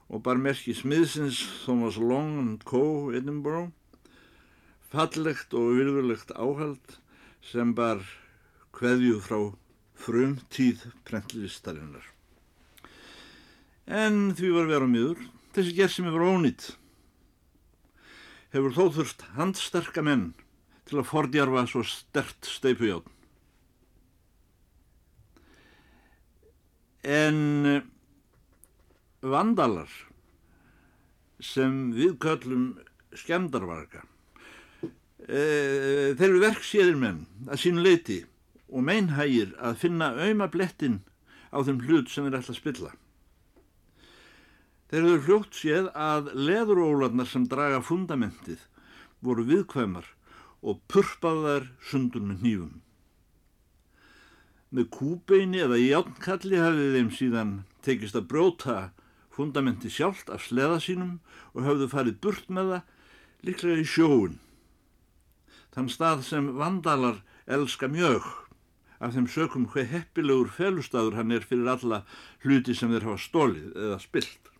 og 0.08 0.22
bar 0.24 0.40
merki 0.40 0.72
smiðsins 0.76 1.42
Thomas 1.64 1.98
Long 2.00 2.56
Co. 2.64 3.12
Edinburgh. 3.12 3.72
Fallegt 4.88 5.52
og 5.52 5.74
virðulegt 5.76 6.32
áhald 6.32 6.96
sem 7.44 7.74
bar 7.76 8.00
hveðju 8.78 9.18
frá 9.20 9.40
frum 9.98 10.38
tíð 10.52 10.86
prentlistarinnar. 11.04 12.06
En 13.88 14.32
því 14.36 14.52
var 14.54 14.68
vera 14.68 14.88
miður, 14.88 15.20
þessi 15.56 15.74
gerð 15.76 15.94
sem 15.94 16.08
hefur 16.08 16.26
ónýtt, 16.28 16.70
hefur 18.52 18.74
þó 18.76 18.84
þurft 18.96 19.24
handsterka 19.36 20.04
menn 20.04 20.30
til 20.88 21.00
að 21.00 21.08
fordjarfa 21.10 21.66
svo 21.68 21.84
stert 21.84 22.48
steipujátn. 22.48 23.14
En 27.08 27.38
eh, 27.68 27.84
vandalar 29.22 29.90
sem 31.42 31.90
við 31.94 32.16
köllum 32.22 32.68
skemdarvarga, 33.16 34.04
e, 35.26 36.14
þeir 36.18 36.28
eru 36.28 36.42
verksýðir 36.42 36.98
menn 36.98 37.24
að 37.48 37.62
sínu 37.64 37.84
leiti 37.84 38.22
og 38.68 38.84
meinhægir 38.84 39.54
að 39.58 39.78
finna 39.82 40.12
auðma 40.16 40.48
blettin 40.52 41.00
á 41.54 41.58
þeim 41.64 41.80
hlut 41.86 42.10
sem 42.12 42.26
ætla 42.28 42.42
að 42.42 42.58
spilla. 42.58 42.92
Þeir 44.88 45.04
eru 45.04 45.22
fljótt 45.24 45.56
séð 45.56 45.88
að 45.92 46.30
leðurólarnar 46.32 47.28
sem 47.28 47.44
draga 47.48 47.80
fundamentið 47.84 48.62
voru 49.24 49.44
viðkvæmar 49.48 50.06
og 50.64 50.80
purpaðar 50.90 51.68
sundur 51.84 52.24
með 52.24 52.44
nýfum. 52.46 52.76
Með 54.74 54.88
kúbeini 54.92 55.62
eða 55.64 55.80
játnkalli 55.80 56.60
hafið 56.60 56.96
þeim 56.96 57.10
síðan 57.16 57.52
tekist 57.84 58.16
að 58.18 58.28
bróta 58.32 58.78
fundamenti 59.38 59.90
sjálft 59.92 60.32
af 60.34 60.42
sleða 60.48 60.80
sínum 60.82 61.18
og 61.54 61.64
hafðu 61.66 61.88
farið 61.92 62.20
burt 62.24 62.50
með 62.50 62.74
það 62.74 63.46
líklega 63.46 63.84
í 63.84 63.86
sjóun. 63.86 64.36
Þann 65.74 65.90
stað 65.94 66.26
sem 66.26 66.52
vandalar 66.58 67.22
elska 67.46 67.88
mjög 67.90 68.26
af 68.98 69.14
þeim 69.14 69.28
sökum 69.30 69.66
hver 69.70 69.86
heppilegur 69.92 70.50
felustadur 70.50 71.14
hann 71.14 71.30
er 71.34 71.46
fyrir 71.46 71.70
alla 71.70 72.02
hluti 72.42 72.74
sem 72.74 72.90
þeir 72.90 73.06
hafa 73.06 73.22
stólið 73.22 73.76
eða 73.78 73.98
spilt. 74.02 74.50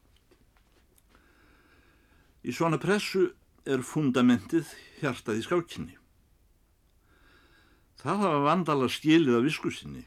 Í 2.47 2.55
svona 2.55 2.79
pressu 2.79 3.33
er 3.69 3.83
fundamentið 3.85 4.71
hjartað 5.01 5.41
í 5.41 5.43
skákinni. 5.45 5.97
Það 7.99 8.23
hafa 8.23 8.45
vandala 8.47 8.87
skilið 8.95 9.41
af 9.41 9.45
viskusinni. 9.49 10.05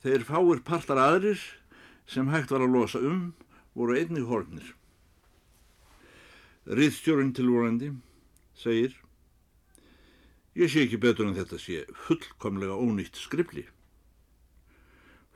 Þeir 0.00 0.24
fáir 0.24 0.64
partar 0.64 1.00
aðrir 1.00 1.40
sem 2.06 2.28
hægt 2.32 2.52
var 2.52 2.64
að 2.64 2.74
losa 2.74 3.00
um 3.00 3.32
voru 3.74 3.96
einnig 3.98 4.26
hornir. 4.28 4.74
Riðstjórun 6.64 7.34
tilvorandi 7.36 7.92
segir 8.56 8.94
Ég 10.54 10.70
sé 10.70 10.84
ekki 10.84 11.00
betur 11.02 11.26
en 11.26 11.34
þetta 11.34 11.58
sé 11.58 11.80
fullkomlega 12.06 12.76
ónýtt 12.78 13.18
skrifli. 13.18 13.64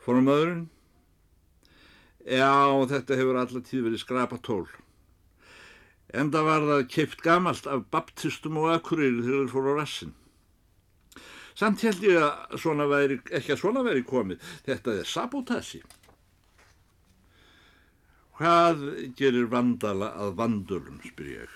Formaðurinn? 0.05 0.69
Já, 2.23 2.53
þetta 2.93 3.19
hefur 3.19 3.41
alltaf 3.41 3.65
tíð 3.67 3.89
verið 3.89 4.03
skrapa 4.05 4.39
tól. 4.47 4.69
Enda 6.15 6.45
var 6.47 6.63
það 6.69 6.87
keipt 6.95 7.25
gamalt 7.25 7.67
af 7.67 7.83
baptistum 7.91 8.61
og 8.63 8.71
akkurýri 8.77 9.25
þegar 9.25 9.43
þeir 9.43 9.53
fóru 9.53 9.75
á 9.75 9.79
rassin. 9.81 10.15
Samt 11.59 11.83
held 11.83 12.05
ég 12.07 12.23
að 12.23 12.61
svona 12.63 12.87
væri, 12.87 13.19
ekki 13.35 13.57
að 13.57 13.61
svona 13.65 13.83
væri 13.83 14.05
komið. 14.07 14.45
Þetta 14.69 14.95
er 15.01 15.09
sabotasi. 15.11 15.83
Hvað 18.39 18.83
gerir 19.19 19.49
vandala 19.51 20.13
að 20.15 20.37
vandulum, 20.39 21.01
spyr 21.03 21.31
ég. 21.33 21.55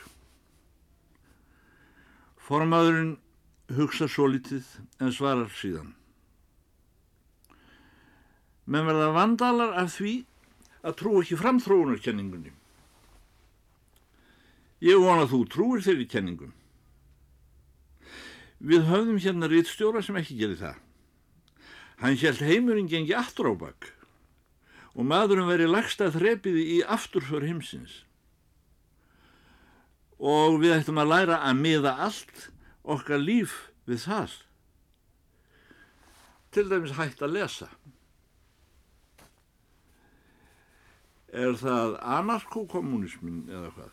Formaðurinn 2.43 3.13
hugsa 3.77 4.09
svo 4.11 4.27
litið 4.33 4.67
en 4.99 5.15
svarar 5.15 5.53
síðan. 5.55 5.93
menn 8.67 8.87
verða 8.87 9.13
vandalar 9.15 9.73
af 9.79 9.95
því 9.99 10.25
að 10.83 10.99
trú 10.99 11.15
ekki 11.21 11.39
framþróunarkenningunni. 11.39 12.53
Ég 14.83 14.99
vona 15.03 15.27
að 15.27 15.33
þú 15.35 15.41
trúir 15.55 15.83
þeirri 15.87 16.07
kenningum. 16.11 16.53
Við 18.59 18.87
höfðum 18.91 19.19
hérna 19.23 19.51
rittstjóra 19.51 20.03
sem 20.03 20.19
ekki 20.19 20.39
gerði 20.39 20.63
það. 20.63 20.79
Hann 22.03 22.19
hjælt 22.19 22.43
heimurinn 22.47 22.91
gengi 22.91 23.15
aftur 23.15 23.51
á 23.51 23.55
bakk 23.55 23.91
og 24.93 25.09
maðurum 25.09 25.49
veri 25.49 25.69
lagsta 25.69 26.11
þrepiði 26.13 26.65
í 26.77 26.79
afturför 26.85 27.47
heimsins. 27.47 28.03
Og 30.23 30.61
við 30.63 30.77
ættum 30.77 31.01
að 31.03 31.13
læra 31.15 31.41
að 31.43 31.63
miða 31.63 31.97
allt 32.07 32.49
okkar 32.83 33.23
líf 33.23 33.57
við 33.89 34.05
það. 34.05 34.37
Til 36.53 36.69
dæmis 36.69 36.95
hægt 36.99 37.25
að 37.25 37.39
lesa. 37.39 37.71
Er 41.33 41.57
það 41.57 41.97
anarkokommunismin 42.19 43.47
eða 43.49 43.73
hvað? 43.73 43.93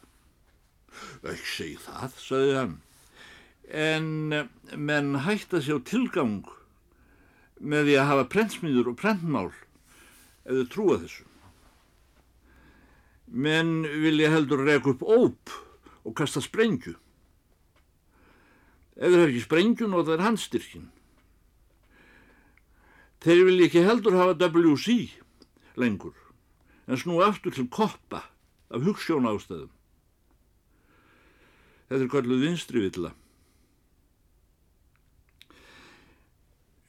Ekki 1.31 1.49
segi 1.53 1.77
það, 1.85 2.15
sagði 2.19 2.55
hann. 2.57 2.77
En 3.69 4.07
menn 4.75 5.13
hægt 5.23 5.55
að 5.55 5.69
sjá 5.69 5.77
tilgang 5.87 6.41
með 7.59 7.87
því 7.87 7.97
að 8.01 8.09
hafa 8.11 8.29
prentsmýður 8.33 8.91
og 8.91 8.99
prentmál 8.99 9.49
eða 10.49 10.67
trúa 10.71 10.97
þessu. 11.01 11.25
Menn 13.29 13.83
vilja 13.85 14.31
heldur 14.33 14.65
reyka 14.65 14.95
upp 14.95 15.03
óp 15.05 15.53
og 16.01 16.15
kasta 16.17 16.41
sprengju. 16.41 16.95
Ef 18.99 19.05
þeir 19.05 19.21
hafa 19.21 19.29
ekki 19.29 19.43
sprengju 19.45 19.89
nota 19.89 20.15
þeir 20.15 20.25
handstyrkin. 20.25 20.87
Þeir 23.23 23.45
vilja 23.47 23.67
ekki 23.69 23.85
heldur 23.85 24.17
hafa 24.17 24.37
WC 24.39 24.97
lengur 25.79 26.15
en 26.89 26.97
snú 26.97 27.19
aftur 27.21 27.53
til 27.53 27.67
koppa 27.69 28.23
af 28.73 28.85
hugssjón 28.85 29.27
ástæðum. 29.29 29.69
Þetta 31.89 32.05
er 32.05 32.11
kalluð 32.13 32.43
vinstri 32.45 32.81
villa. 32.85 33.11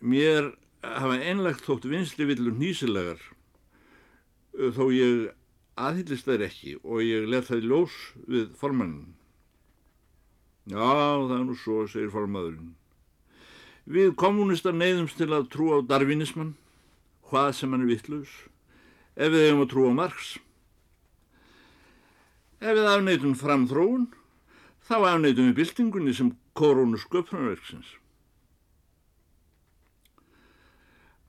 Mér 0.00 0.54
hafa 0.80 1.18
einlegt 1.20 1.66
þótt 1.66 1.88
vinstri 1.88 2.24
villur 2.28 2.56
nýsilegar 2.56 3.20
þó 4.76 4.84
ég 4.92 5.30
aðhyllist 5.80 6.28
þær 6.28 6.44
ekki 6.46 6.76
og 6.82 7.00
ég 7.04 7.28
let 7.30 7.48
það 7.48 7.62
í 7.62 7.70
ljós 7.70 7.96
við 8.28 8.50
formannin. 8.60 9.14
Já, 10.70 10.76
það 10.76 11.34
er 11.38 11.46
nú 11.48 11.56
svo, 11.58 11.86
segir 11.88 12.12
formadurinn. 12.12 12.74
Við 13.90 14.12
kommunistar 14.20 14.76
neyðumst 14.76 15.16
til 15.18 15.30
að 15.34 15.48
trú 15.50 15.70
á 15.74 15.78
darwinisman, 15.82 16.52
hvað 17.26 17.54
sem 17.58 17.72
hann 17.72 17.86
er 17.86 17.90
vittlaus, 17.90 18.34
ef 19.16 19.32
við 19.32 19.46
hefum 19.48 19.64
að 19.64 19.70
trú 19.72 19.86
á 19.88 19.92
Marx. 19.96 20.34
Ef 22.60 22.76
við 22.76 22.90
afneitum 22.90 23.38
framþróun, 23.40 24.04
þá 24.84 24.96
afneitum 25.14 25.48
við 25.48 25.58
byltingunni 25.62 26.14
sem 26.14 26.34
korónu 26.54 27.00
sköpnarverksins. 27.00 27.96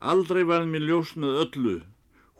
Aldrei 0.01 0.43
var 0.49 0.67
mér 0.67 0.85
ljós 0.89 1.15
með 1.15 1.39
öllu 1.45 1.75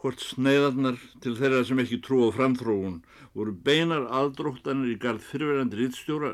hvort 0.02 0.22
sneiðarnar 0.22 0.96
til 1.22 1.36
þeirra 1.38 1.62
sem 1.66 1.78
ekki 1.78 2.00
trú 2.02 2.24
á 2.26 2.34
framþróun 2.34 2.96
voru 3.36 3.52
beinar 3.54 4.08
aðdróttanir 4.10 4.96
í 4.96 5.00
gard 5.02 5.22
fyrirverandi 5.22 5.78
rittstjóra 5.78 6.32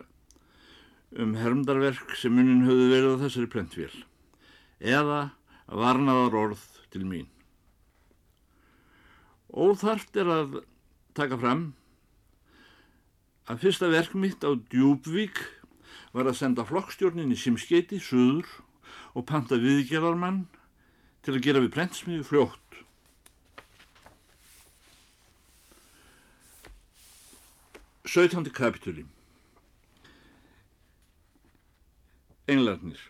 um 1.21 1.35
hermdarverk 1.37 2.15
sem 2.17 2.33
munin 2.33 2.65
höfðu 2.65 2.87
verið 2.93 3.13
á 3.13 3.23
þessari 3.25 3.51
plentvél 3.53 3.93
eða 4.81 5.21
varnaðar 5.69 6.39
orð 6.41 6.65
til 6.93 7.05
mín. 7.05 7.29
Óþarft 9.53 10.17
er 10.17 10.33
að 10.33 10.59
taka 11.17 11.37
fram 11.41 11.63
að 13.49 13.65
fyrsta 13.65 13.89
verk 13.93 14.17
mitt 14.17 14.45
á 14.45 14.53
Djúbvík 14.57 15.41
var 16.17 16.29
að 16.29 16.41
senda 16.41 16.65
flokkstjórnin 16.69 17.33
í 17.33 17.37
Simskeiti, 17.37 18.01
Suður 18.01 18.49
og 19.17 19.27
panta 19.29 19.61
viðgerðarmann 19.61 20.47
til 21.25 21.37
að 21.37 21.45
gera 21.45 21.63
við 21.65 21.75
prentsmiðu 21.77 22.25
fljótt. 22.29 22.68
Söðhandi 28.09 28.49
kapitúli 28.57 29.03
Englarnir 32.49 33.03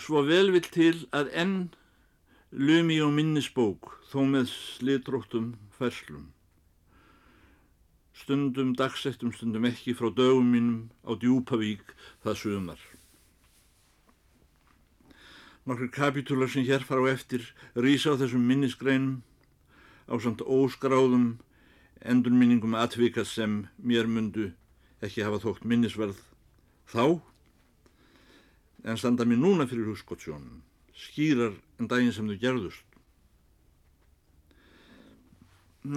Svo 0.00 0.22
vel 0.24 0.48
vil 0.54 0.64
til 0.72 0.94
að 1.12 1.28
enn 1.42 1.52
lumi 2.56 2.96
og 3.04 3.12
minnisbók 3.18 3.92
þó 4.08 4.24
með 4.32 4.48
slitróttum 4.54 5.52
ferslum. 5.76 6.24
Stundum 8.16 8.72
dagsettum, 8.80 9.36
stundum 9.36 9.68
ekki 9.68 9.92
frá 9.98 10.08
dögum 10.08 10.50
mínum 10.56 10.82
á 11.04 11.12
Djúpavík 11.20 11.92
það 12.24 12.40
sumar. 12.40 12.82
Nokkur 15.68 15.92
kapitúlar 15.92 16.48
sem 16.48 16.64
hér 16.64 16.80
fara 16.88 17.04
á 17.04 17.12
eftir 17.12 17.44
rýsa 17.76 18.16
á 18.16 18.20
þessum 18.24 18.48
minnisgreinum 18.48 19.20
á 20.08 20.16
samt 20.16 20.40
óskráðum 20.40 21.34
endurminningum 22.00 22.74
atvika 22.74 23.24
sem 23.24 23.66
mér 23.78 24.06
mundu 24.06 24.50
ekki 25.04 25.24
hafa 25.24 25.42
þótt 25.44 25.64
minnisverð 25.68 26.20
þá 26.90 27.20
en 28.84 29.00
standa 29.00 29.24
mér 29.28 29.40
núna 29.40 29.68
fyrir 29.68 29.88
hugskottsjónum 29.90 30.62
skýrar 30.94 31.54
en 31.80 31.88
daginn 31.90 32.12
sem 32.14 32.28
þau 32.28 32.38
gerðust. 32.40 32.84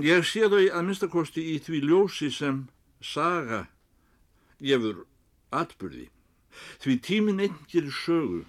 Ég 0.04 0.26
sé 0.28 0.48
þau 0.52 0.60
að 0.60 0.84
minnstakosti 0.84 1.44
í 1.54 1.58
því 1.64 1.82
ljósi 1.86 2.32
sem 2.34 2.66
saga 3.00 3.68
gefur 4.60 5.06
atbyrði 5.54 6.10
því 6.82 6.96
tímin 7.06 7.44
einn 7.46 7.60
gerir 7.72 7.94
sögu 7.94 8.42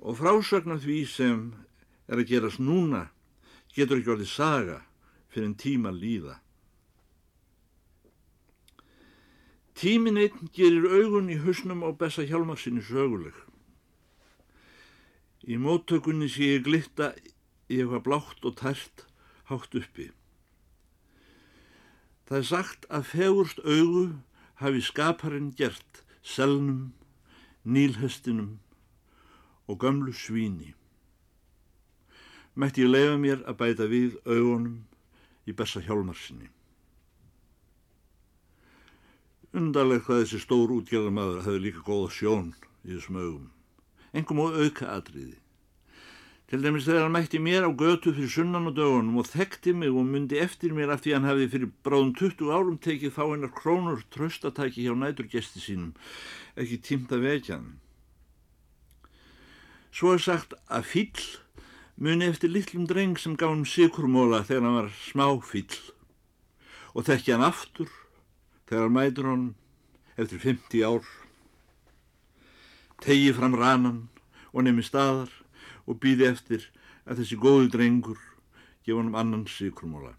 og 0.00 0.16
frásögn 0.20 0.76
af 0.76 0.84
því 0.84 1.00
sem 1.10 1.40
er 2.08 2.22
að 2.22 2.30
gerast 2.30 2.62
núna 2.62 3.08
getur 3.74 4.00
ekki 4.00 4.14
orðið 4.14 4.32
saga 4.32 4.78
fyrir 5.30 5.50
en 5.50 5.56
tíma 5.58 5.92
líða. 5.94 6.38
Tímin 9.80 10.18
einn 10.20 10.50
gerir 10.52 10.84
augun 10.90 11.30
í 11.32 11.38
husnum 11.40 11.84
á 11.86 11.88
Bessa 11.96 12.26
Hjalmarsinni 12.26 12.82
söguleg. 12.84 13.36
Í 15.48 15.56
móttökunni 15.56 16.28
sé 16.28 16.56
ég 16.58 16.66
glitta 16.66 17.14
í 17.70 17.78
eitthvað 17.78 18.04
blátt 18.04 18.44
og 18.44 18.58
tært 18.60 19.06
hátt 19.48 19.78
uppi. 19.80 20.10
Það 22.28 22.38
er 22.38 22.48
sagt 22.50 22.84
að 22.92 23.08
fegurst 23.14 23.62
augu 23.64 24.04
hafi 24.60 24.84
skaparinn 24.84 25.48
gert 25.56 26.02
selnum, 26.20 26.92
nílhestinum 27.64 28.58
og 29.64 29.80
gömlu 29.80 30.12
svíni. 30.12 30.74
Mætti 32.54 32.84
ég 32.84 32.92
leifa 32.92 33.16
mér 33.16 33.42
að 33.48 33.58
bæta 33.62 33.88
við 33.88 34.20
augunum 34.26 34.82
í 35.48 35.54
Bessa 35.56 35.82
Hjálmarsinni. 35.84 36.50
Undarleg 39.56 40.04
hvað 40.06 40.24
þessi 40.24 40.42
stór 40.44 40.72
útgjörðamadur 40.76 41.44
hefði 41.46 41.62
líka 41.66 41.84
góða 41.86 42.10
sjón 42.14 42.50
í 42.86 42.92
þessum 42.94 43.16
augum. 43.18 43.46
Engum 44.14 44.42
og 44.44 44.58
auka 44.60 44.90
atriði. 44.94 45.38
Til 46.50 46.58
dæmis 46.64 46.86
þegar 46.86 47.04
hann 47.06 47.14
mætti 47.14 47.38
mér 47.38 47.66
á 47.66 47.70
götu 47.70 48.10
fyrir 48.10 48.30
sunnan 48.30 48.66
og 48.66 48.74
dögunum 48.74 49.20
og 49.22 49.28
þekkti 49.30 49.70
mig 49.70 49.94
og 49.94 50.06
myndi 50.06 50.38
eftir 50.42 50.72
mér 50.74 50.90
af 50.90 51.04
því 51.04 51.12
hann 51.14 51.28
hefði 51.28 51.44
fyrir 51.52 51.68
bráðum 51.86 52.10
20 52.18 52.50
árum 52.50 52.78
tekið 52.86 53.14
þá 53.14 53.22
einar 53.26 53.52
krónur 53.54 54.02
tröstatæki 54.10 54.82
hjá 54.82 54.96
næturgesti 54.98 55.62
sínum, 55.62 55.92
ekki 56.58 56.80
tímt 56.82 57.14
að 57.14 57.22
vekja 57.28 57.60
hann. 57.60 57.76
Svo 59.94 60.16
er 60.16 60.22
sagt 60.26 60.58
að 60.66 60.90
fíll 60.90 61.28
muni 62.00 62.24
eftir 62.24 62.48
litlum 62.48 62.86
dreng 62.88 63.18
sem 63.20 63.34
gaf 63.36 63.50
hann 63.52 63.66
sikurmóla 63.68 64.40
þegar 64.48 64.64
hann 64.64 64.76
var 64.78 64.86
smá 65.04 65.26
fíll 65.44 65.74
og 66.96 67.04
þekki 67.04 67.34
hann 67.34 67.44
aftur 67.44 67.90
þegar 68.70 68.86
hann 68.86 68.94
mætur 68.94 69.28
hann 69.28 69.42
eftir 70.16 70.40
50 70.40 70.84
ár. 70.88 71.04
Tegi 73.04 73.34
fram 73.36 73.56
ranan 73.56 73.98
og 74.52 74.64
nefni 74.64 74.84
staðar 74.84 75.28
og 75.84 76.00
býði 76.00 76.30
eftir 76.30 76.64
að 77.04 77.20
þessi 77.20 77.36
góði 77.40 77.68
drengur 77.74 78.22
gefa 78.86 79.02
hann 79.02 79.12
annan 79.20 79.44
sikurmóla. 79.44 80.14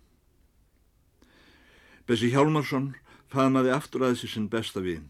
Bessi 2.05 2.29
Hjálmarsson 2.29 2.91
faðnaði 3.33 3.73
aftur 3.73 4.05
að 4.05 4.13
þessi 4.13 4.35
sinn 4.35 4.51
besta 4.53 4.85
vinn. 4.85 5.09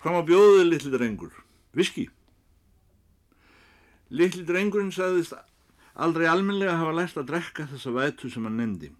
Hvað 0.00 0.16
má 0.16 0.24
bjóðið 0.24 0.66
litli 0.70 0.94
drengur? 0.96 1.36
Viski? 1.76 2.08
Litli 4.10 4.42
drengurinn 4.46 4.92
sagðist 4.94 5.36
aldrei 5.94 6.26
almenlega 6.30 6.78
hafa 6.80 6.96
lært 6.96 7.18
að 7.20 7.28
drekka 7.30 7.68
þessa 7.70 7.94
vætu 7.94 8.30
sem 8.30 8.46
hann 8.48 8.58
nefndi. 8.58 8.90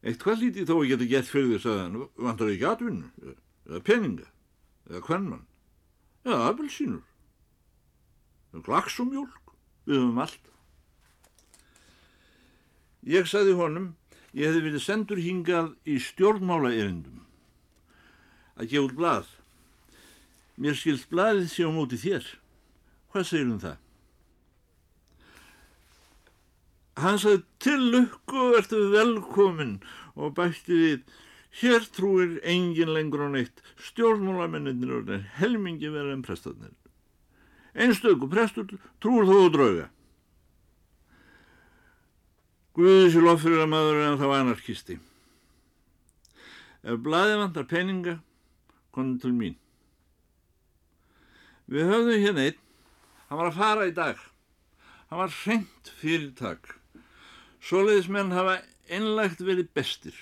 Eitt 0.00 0.22
hvað 0.22 0.44
lítið 0.44 0.70
þó 0.70 0.74
að 0.78 0.88
geta 0.88 1.08
gett 1.10 1.28
fyrir 1.28 1.60
því 1.60 1.70
að 1.70 1.80
hann 1.82 1.98
vantar 2.16 2.52
ekki 2.54 2.68
atvinnu, 2.70 3.34
eða 3.68 3.80
peninga, 3.84 4.28
eða 4.88 5.02
hvernmann, 5.08 5.46
eða 6.24 6.46
abelsínur. 6.48 7.04
glaksumjólk, 8.66 9.52
við 9.86 10.00
höfum 10.00 10.22
allt. 10.24 10.48
Ég 13.06 13.28
sagði 13.28 13.52
honum, 13.60 13.92
ég 14.32 14.48
hefði 14.48 14.64
verið 14.64 14.82
sendur 14.84 15.20
hingað 15.22 15.74
í 15.86 16.00
stjórnmála 16.02 16.72
erindum 16.74 17.20
að 18.60 18.72
gefa 18.72 18.86
út 18.88 18.96
blað. 18.96 19.28
Mér 20.60 20.76
skilt 20.76 21.06
blaðið 21.08 21.46
sé 21.48 21.64
á 21.64 21.70
móti 21.72 21.96
þér. 22.00 22.26
Hvað 23.10 23.26
segir 23.26 23.48
um 23.48 23.60
það? 23.62 23.78
Hann 27.00 27.18
sagði 27.18 27.42
til 27.64 27.88
lukku 27.94 28.50
ertu 28.58 28.80
velkomin 28.92 29.78
og 30.14 30.34
bætti 30.36 30.76
við 30.76 31.16
hér 31.60 31.86
trúir 31.94 32.36
engin 32.46 32.92
lengur 32.94 33.24
á 33.26 33.28
neitt 33.32 33.62
stjórnmálamenninir 33.88 34.92
og 34.98 35.14
helmingi 35.40 35.90
verið 35.90 36.18
en 36.18 36.26
prestarnir. 36.26 36.74
Einstöku 37.74 38.28
prestur 38.30 38.68
trúur 39.02 39.26
þó 39.26 39.36
að 39.38 39.52
drauga. 39.56 39.86
Guðis 42.76 43.16
í 43.18 43.22
loffyrir 43.22 43.64
að 43.64 43.72
maður 43.72 44.02
en 44.06 44.18
þá 44.20 44.26
anarkisti. 44.36 44.98
Ef 46.80 47.00
blaði 47.04 47.38
vantar 47.40 47.66
peninga, 47.68 48.20
konum 48.94 49.18
til 49.20 49.32
mín. 49.36 49.56
Við 51.70 51.90
höfðum 51.90 52.24
hérna 52.24 52.46
einn, 52.48 52.60
hann 53.30 53.38
var 53.38 53.48
að 53.52 53.58
fara 53.60 53.86
í 53.88 53.94
dag. 53.94 54.18
Hann 55.10 55.22
var 55.22 55.34
hreint 55.40 55.90
fyrirtak. 56.00 56.74
Svoleiðis 57.62 58.10
menn 58.10 58.34
hafa 58.34 58.58
einlægt 58.90 59.42
verið 59.46 59.70
bestir 59.76 60.16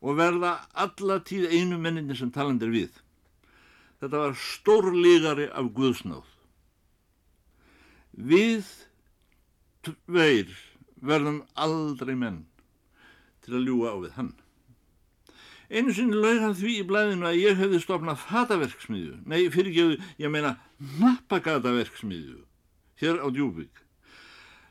og 0.00 0.18
verða 0.20 0.58
alla 0.72 1.18
tíð 1.24 1.50
einu 1.52 1.78
menninni 1.80 2.16
sem 2.16 2.32
talandir 2.32 2.72
við. 2.72 2.92
Þetta 4.00 4.22
var 4.22 4.36
stórligari 4.40 5.48
af 5.52 5.72
Guðsnáð. 5.76 6.28
Við 8.16 8.68
tveir 9.84 10.52
verðum 11.00 11.42
aldrei 11.56 12.14
menn 12.16 12.44
til 13.44 13.56
að 13.56 13.66
ljúa 13.68 13.92
á 13.92 13.96
við 14.00 14.14
hann. 14.16 14.32
Einu 15.70 15.94
sinni 15.94 16.18
laug 16.18 16.40
hann 16.42 16.56
því 16.58 16.72
í 16.80 16.86
blæðinu 16.88 17.28
að 17.28 17.38
ég 17.38 17.60
hefði 17.60 17.78
stopnað 17.84 18.24
fataverksmiðju, 18.24 19.20
nei 19.30 19.44
fyrirgeðu, 19.54 20.00
ég 20.18 20.32
meina 20.32 20.56
nappagataverksmiðju, 20.98 22.40
hér 23.00 23.20
á 23.20 23.26
Djúbygg. 23.32 23.82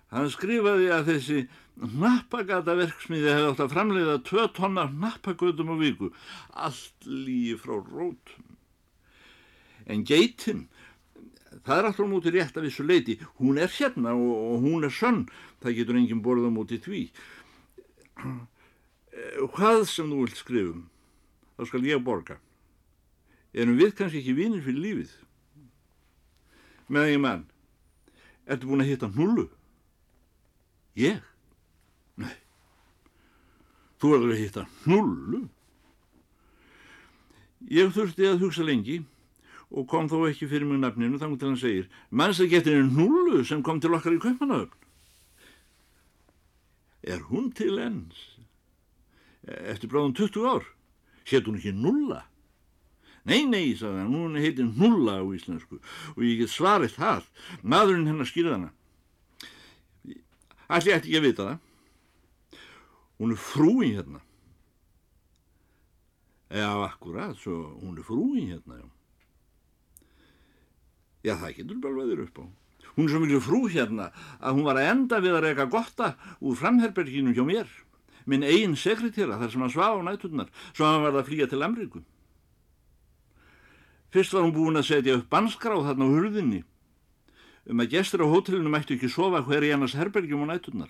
Hann 0.09 0.29
skrifaði 0.33 0.89
að 0.93 1.11
þessi 1.11 1.39
nappagataverksmiðja 1.79 3.35
hefði 3.37 3.49
átt 3.51 3.63
að 3.63 3.73
framleiða 3.73 4.15
tvö 4.27 4.45
tonnar 4.57 4.91
nappagötum 4.91 5.71
á 5.71 5.75
viku, 5.79 6.09
allt 6.51 7.07
lígi 7.07 7.55
frá 7.61 7.77
rótum. 7.77 8.47
En 9.89 10.03
geitinn, 10.05 10.67
það 11.65 11.75
er 11.77 11.89
alltaf 11.89 12.09
mútið 12.09 12.35
rétt 12.37 12.57
af 12.57 12.65
þessu 12.65 12.85
leiti, 12.85 13.17
hún 13.39 13.61
er 13.61 13.71
hérna 13.73 14.13
og, 14.17 14.33
og 14.53 14.65
hún 14.65 14.85
er 14.85 14.93
sönn, 14.93 15.27
það 15.63 15.77
getur 15.79 16.01
enginn 16.01 16.25
borða 16.25 16.51
mútið 16.53 16.83
því. 16.89 17.03
Hvað 19.55 19.85
sem 19.89 20.09
þú 20.11 20.25
vilt 20.25 20.41
skrifum, 20.41 20.83
þá 21.57 21.69
skal 21.69 21.85
ég 21.87 22.03
borga. 22.03 22.41
Erum 23.53 23.79
við 23.79 23.95
kannski 23.97 24.21
ekki 24.21 24.35
vinir 24.37 24.65
fyrir 24.65 24.83
lífið? 24.83 25.15
Með 26.89 27.13
ég 27.13 27.23
mann, 27.23 27.47
ertu 28.49 28.69
búin 28.69 28.83
að 28.83 28.91
hitta 28.91 29.09
hnullu? 29.13 29.45
Ég? 30.99 31.21
Nei. 32.19 32.35
Þú 34.01 34.13
erður 34.17 34.33
að 34.35 34.41
hitta 34.41 34.65
hnullu? 34.83 35.45
Ég 37.69 37.93
þurfti 37.93 38.27
að 38.29 38.43
hugsa 38.45 38.65
lengi 38.65 39.01
og 39.69 39.85
kom 39.89 40.07
þó 40.09 40.23
ekki 40.29 40.47
fyrir 40.49 40.65
mjög 40.65 40.81
nafninu 40.81 41.19
þannig 41.21 41.41
til 41.41 41.49
hann 41.49 41.61
segir 41.61 41.89
mannst 42.09 42.41
að 42.41 42.53
getur 42.55 42.79
einu 42.79 42.93
hnullu 42.95 43.43
sem 43.45 43.61
kom 43.65 43.81
til 43.83 43.93
okkar 43.93 44.15
í 44.15 44.21
kaupmanöfn. 44.23 44.75
Er 47.05 47.21
hún 47.29 47.51
til 47.55 47.77
enns? 47.79 48.17
Eftir 49.45 49.91
bráðum 49.91 50.15
20 50.17 50.47
ár? 50.49 50.65
Hétt 51.29 51.47
hún 51.47 51.59
ekki 51.59 51.71
nulla? 51.75 52.25
Nei, 53.27 53.43
nei, 53.45 53.75
sagði 53.77 54.03
hann, 54.03 54.13
hún 54.15 54.37
heitir 54.39 54.67
nulla 54.67 55.19
á 55.19 55.25
íslensku 55.35 55.79
og 56.15 56.21
ég 56.23 56.43
get 56.43 56.53
svarið 56.53 56.95
það. 56.95 57.25
Maðurinn 57.63 58.07
hennar 58.09 58.29
skýrði 58.29 58.55
hana. 58.55 58.71
Ég 60.07 60.21
ætti 60.77 60.93
ekki 60.95 61.17
að 61.19 61.27
vita 61.27 61.47
það. 61.49 61.65
Hún 63.19 63.35
er 63.35 63.41
frúin 63.43 63.97
hérna. 63.97 64.21
Já, 66.49 66.69
akkurat, 66.87 67.35
svo 67.37 67.75
hún 67.81 67.97
er 67.99 68.05
frúin 68.07 68.47
hérna, 68.53 68.79
já. 68.79 68.87
Já, 71.27 71.35
það 71.35 71.55
getur 71.57 71.97
veður 71.99 72.23
upp 72.23 72.39
á. 72.39 72.45
Hún 72.95 73.05
er 73.05 73.11
svo 73.13 73.19
miklu 73.21 73.41
frú 73.43 73.59
hérna 73.69 74.09
að 74.39 74.55
hún 74.57 74.65
var 74.65 74.79
að 74.79 74.89
enda 74.93 75.19
við 75.23 75.35
að 75.35 75.45
reyka 75.45 75.67
gotta 75.71 76.13
úr 76.39 76.57
framherberginu 76.57 77.35
hjá 77.35 77.43
mér. 77.45 77.69
Minn 78.29 78.45
eigin 78.45 78.77
sekretera 78.79 79.37
þar 79.39 79.51
sem 79.51 79.61
hann 79.63 79.73
svaf 79.73 79.99
á 79.99 80.01
nætturnar, 80.05 80.49
svo 80.73 80.87
hann 80.87 81.03
var 81.05 81.19
að 81.19 81.29
flýja 81.29 81.49
til 81.51 81.61
Amríku. 81.65 82.01
Fyrst 84.09 84.33
var 84.33 84.45
hún 84.45 84.55
búin 84.55 84.79
að 84.79 84.87
setja 84.89 85.17
upp 85.19 85.29
banskráð 85.29 85.85
þarna 85.89 86.07
á 86.09 86.13
hurðinni 86.15 86.63
um 87.69 87.83
að 87.83 87.91
gestur 87.93 88.23
á 88.25 88.31
hótelinu 88.31 88.71
mættu 88.73 88.95
ekki 88.95 89.09
sofa 89.13 89.43
hver 89.45 89.67
í 89.67 89.69
annars 89.75 89.93
herbergjum 89.97 90.47
á 90.49 90.55
nætturnar. 90.55 90.89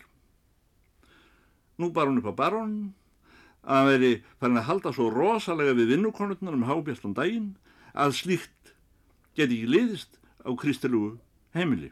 Nú 1.80 1.92
bar 1.92 2.08
hún 2.08 2.22
upp 2.22 2.32
á 2.32 2.40
barónin 2.40 2.94
að 3.64 3.76
hann 3.76 3.90
veri 3.92 4.12
farin 4.40 4.62
að 4.62 4.68
halda 4.70 4.94
svo 4.96 5.10
rosalega 5.12 5.76
við 5.76 5.96
vinnukonurnar 5.96 6.56
um 6.56 6.68
hábjörnum 6.70 7.16
daginn 7.18 7.52
að 7.92 8.16
slíkt 8.22 8.74
geti 9.36 9.60
ekki 9.60 9.74
liðist 9.74 10.20
á 10.48 10.50
kristilugu 10.56 11.18
heimili. 11.56 11.92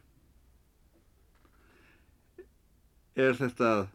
Er 3.18 3.36
þetta 3.36 3.90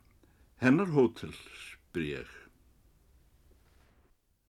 hennar 0.60 0.92
hótel, 0.92 1.32
spyr 1.32 2.08
ég. 2.10 2.41